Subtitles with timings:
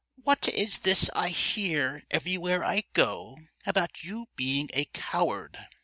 [0.15, 5.59] "What is this I hear everywhere I go about you being a coward?"